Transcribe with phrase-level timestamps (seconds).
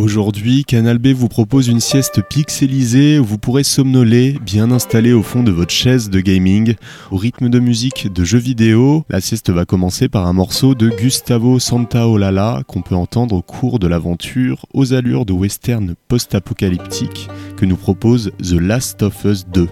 [0.00, 5.22] Aujourd'hui, Canal B vous propose une sieste pixelisée où vous pourrez somnoler, bien installé au
[5.22, 6.74] fond de votre chaise de gaming,
[7.10, 9.04] au rythme de musique de jeux vidéo.
[9.10, 13.78] La sieste va commencer par un morceau de Gustavo Santaolalla qu'on peut entendre au cours
[13.78, 17.28] de l'aventure aux allures de western post-apocalyptique
[17.58, 19.68] que nous propose The Last of Us 2.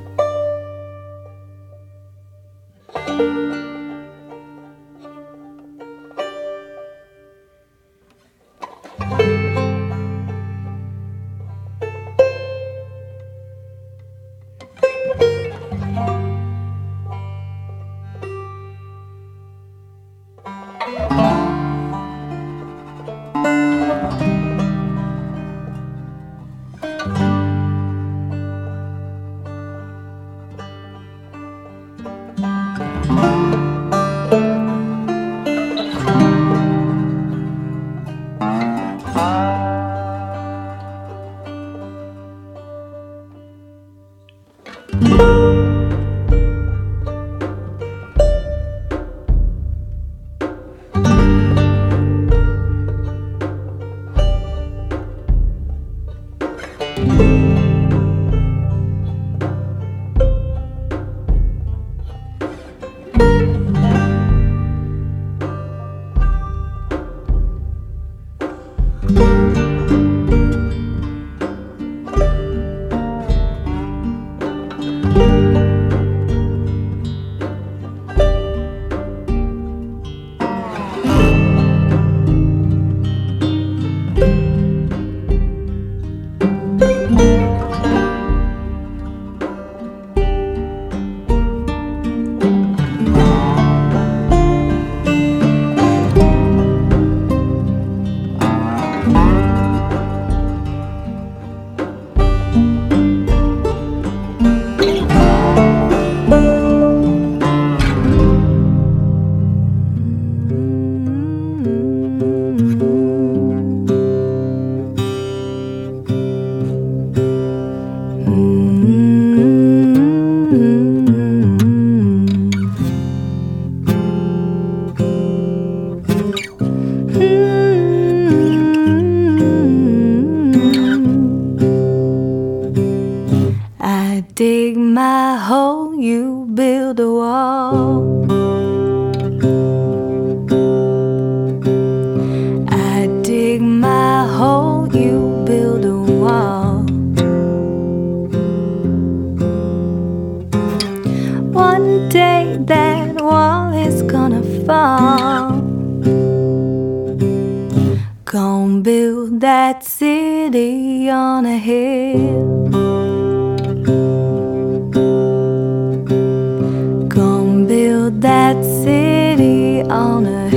[168.11, 170.48] that city on a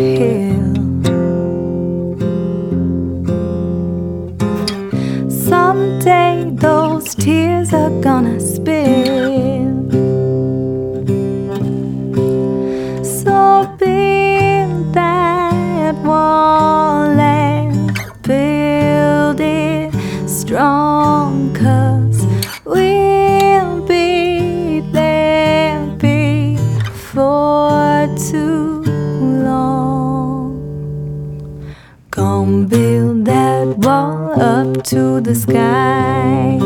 [35.42, 36.58] sky.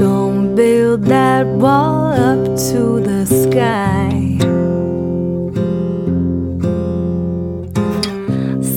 [0.00, 4.38] Gonna build that wall up to the sky.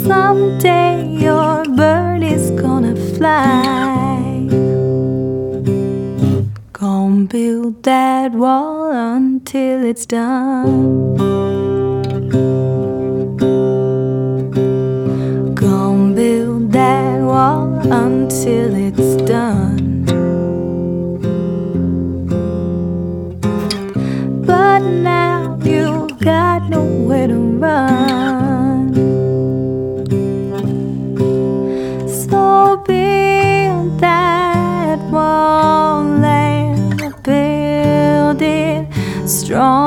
[0.07, 4.47] Someday your bird is gonna fly.
[6.73, 11.34] Gonna build that wall until it's done.
[27.59, 28.93] run.
[32.07, 38.87] So build that wall and build it
[39.27, 39.84] strong.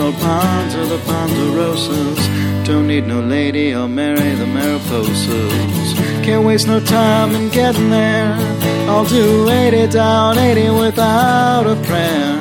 [0.00, 2.64] Or ponds or the ponderosas.
[2.64, 5.94] Don't need no lady or marry the Mariposas.
[6.24, 8.34] Can't waste no time in getting there.
[8.88, 12.38] I'll do 80 down, 80 without a prayer.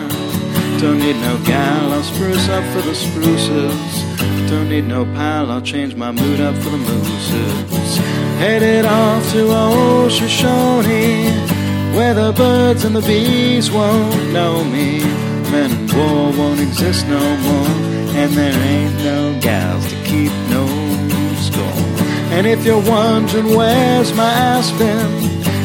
[0.80, 4.04] Don't need no gal, I'll spruce up for the spruces.
[4.50, 7.98] Don't need no pal, I'll change my mood up for the mooses.
[8.38, 11.32] Headed off to old Shoshone,
[11.96, 15.27] where the birds and the bees won't know me.
[15.98, 17.74] War won't exist no more,
[18.22, 20.66] and there ain't no gals to keep no
[21.48, 21.84] score.
[22.36, 25.10] And if you're wondering where's my aspen,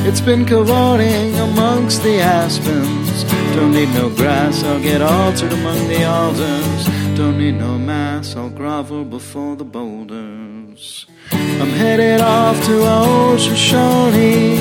[0.06, 3.24] it's been cavorting amongst the aspens.
[3.54, 6.86] Don't need no grass, I'll get altered among the alders.
[7.14, 11.06] Don't need no mass, I'll grovel before the boulders.
[11.30, 14.56] I'm headed off to old Shoshone,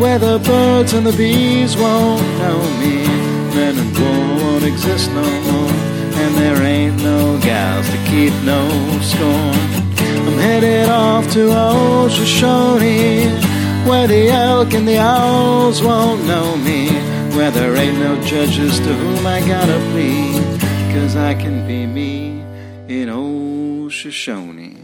[0.00, 3.01] where the birds and the bees won't know me.
[4.62, 5.72] Won't exist no more,
[6.22, 8.62] and there ain't no gals to keep no
[9.00, 9.54] score.
[10.24, 13.26] I'm headed off to old Shoshone,
[13.88, 16.90] where the elk and the owls won't know me,
[17.34, 20.60] where there ain't no judges to whom I gotta plead,
[20.94, 22.44] cause I can be me
[22.86, 24.81] in old Shoshone.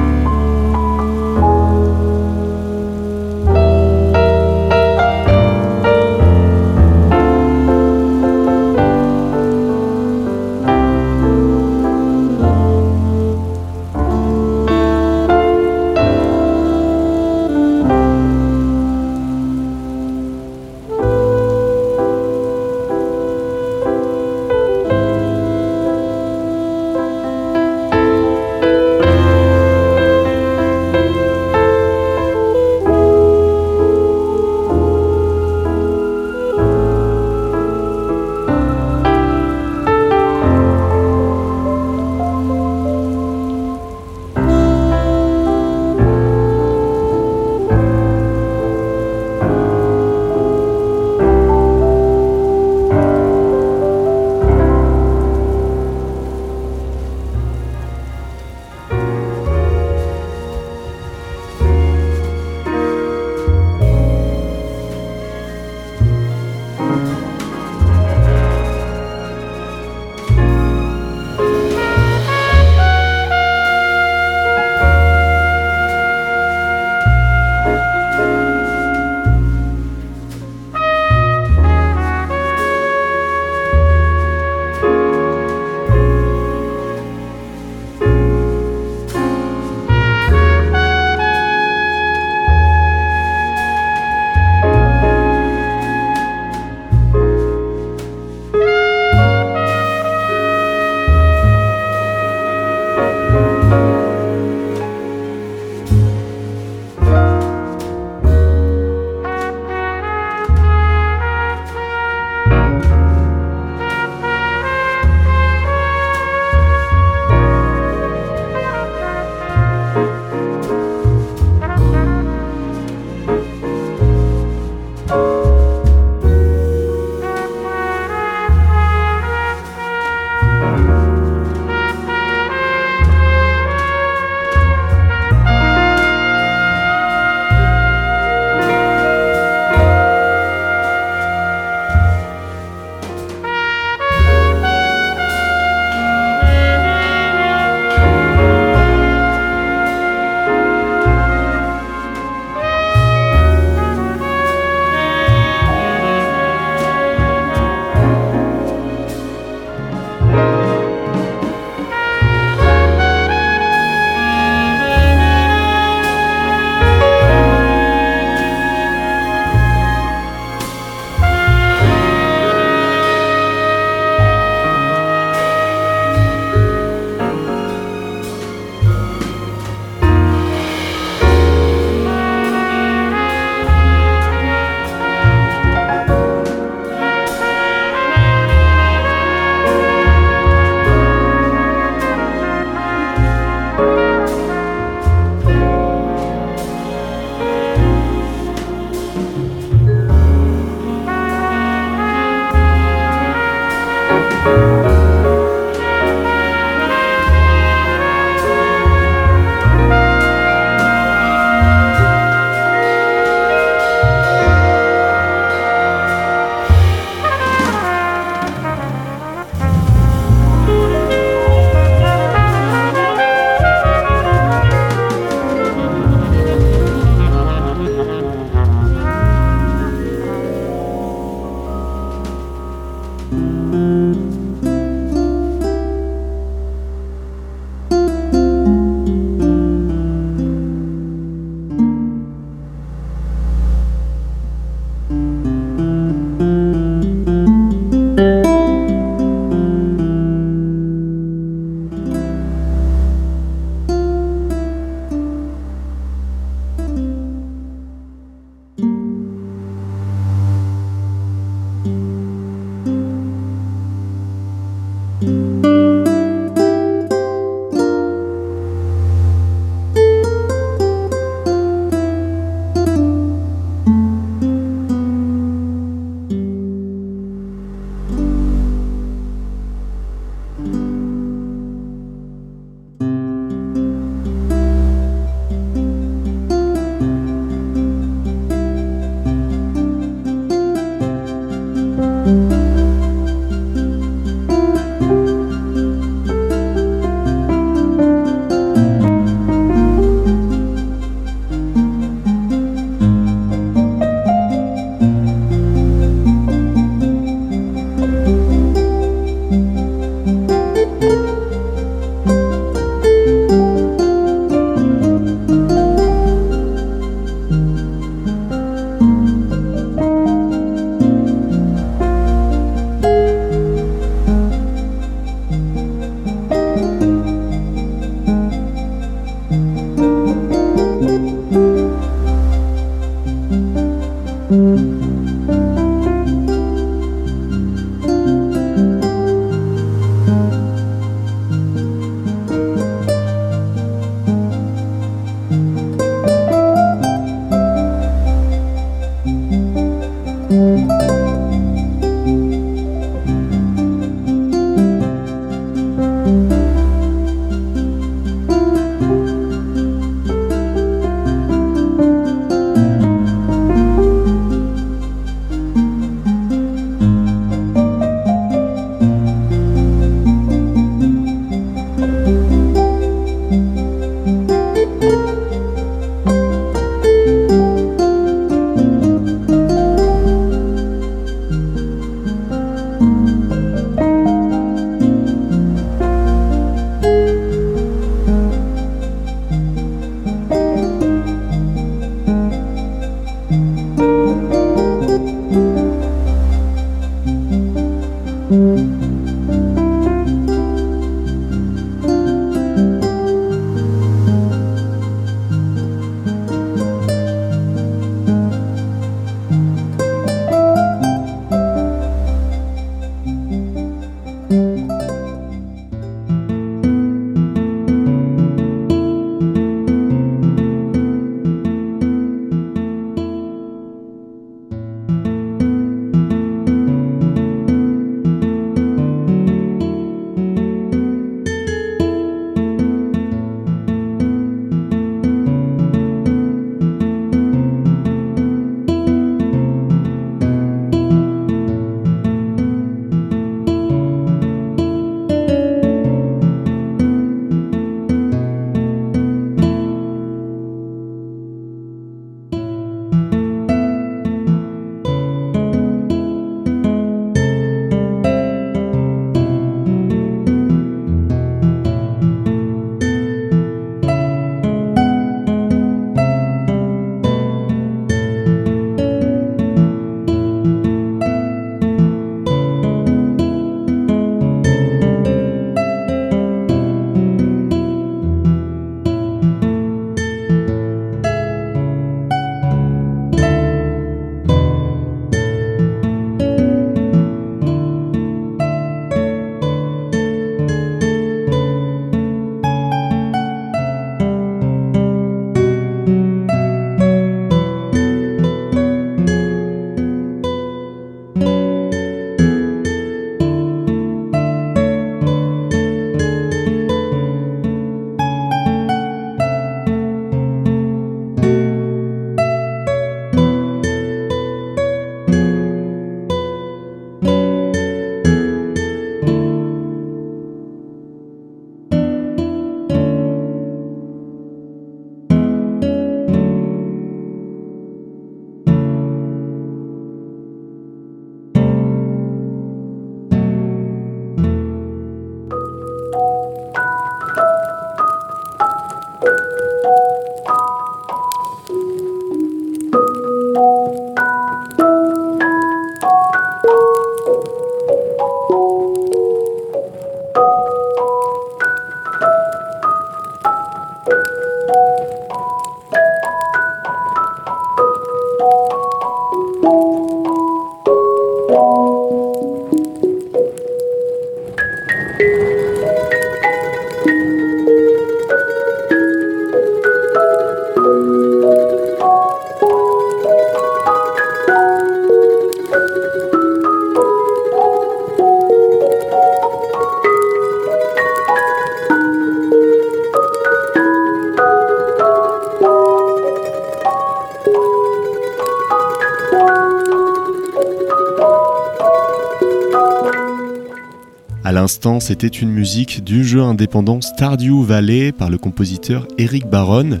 [595.00, 600.00] C'était une musique du jeu indépendant Stardew Valley par le compositeur Eric Baron.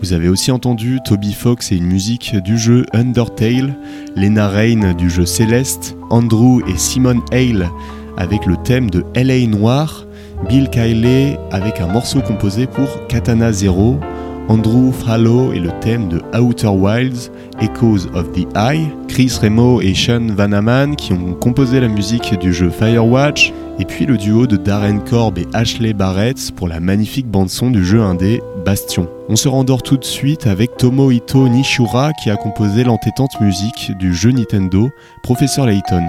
[0.00, 3.76] Vous avez aussi entendu Toby Fox et une musique du jeu Undertale,
[4.16, 7.70] Lena Rain du jeu Céleste, Andrew et Simon Hale
[8.16, 10.06] avec le thème de LA Noir,
[10.48, 14.00] Bill Kiley avec un morceau composé pour Katana Zero,
[14.48, 17.30] Andrew Fallow et le thème de Outer Wilds,
[17.60, 22.52] Echoes of the Eye, Chris Remo et Sean Vanaman qui ont composé la musique du
[22.52, 27.26] jeu Firewatch, et puis le duo de Darren Korb et Ashley Barrett pour la magnifique
[27.26, 29.08] bande-son du jeu indé Bastion.
[29.28, 34.14] On se rendort tout de suite avec Tomohito Nishura qui a composé l'entêtante musique du
[34.14, 34.90] jeu Nintendo
[35.22, 36.08] Professeur Layton.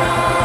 [0.00, 0.39] Lord.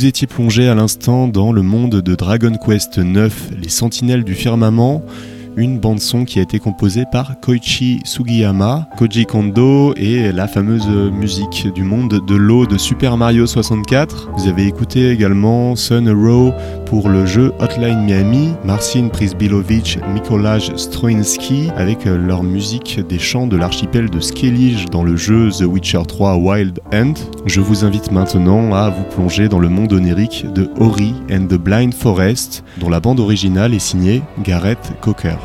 [0.00, 4.34] Vous étiez plongé à l'instant dans le monde de Dragon Quest 9, les Sentinelles du
[4.34, 5.04] Firmament,
[5.60, 11.68] une bande-son qui a été composée par Koichi Sugiyama, Koji Kondo et la fameuse musique
[11.74, 14.30] du monde de l'eau de Super Mario 64.
[14.36, 16.52] Vous avez écouté également Sun Row
[16.86, 23.58] pour le jeu Hotline Miami, Marcin Prisbilovic, Mikolaj Stroinski avec leur musique des chants de
[23.58, 27.14] l'archipel de Skellige dans le jeu The Witcher 3 Wild End.
[27.44, 31.58] Je vous invite maintenant à vous plonger dans le monde onirique de Ori and the
[31.58, 35.36] Blind Forest, dont la bande originale est signée Gareth Cocker.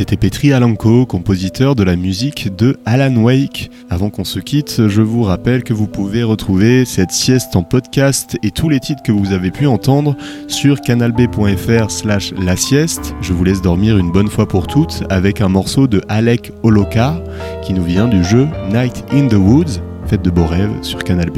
[0.00, 3.70] C'était Petri Alanko, compositeur de la musique de Alan Wake.
[3.90, 8.38] Avant qu'on se quitte, je vous rappelle que vous pouvez retrouver cette sieste en podcast
[8.42, 10.16] et tous les titres que vous avez pu entendre
[10.48, 13.14] sur canalb.fr slash la sieste.
[13.20, 17.22] Je vous laisse dormir une bonne fois pour toutes avec un morceau de Alec Oloka
[17.62, 19.82] qui nous vient du jeu Night in the Woods.
[20.06, 21.30] Faites de beaux rêves sur Canal.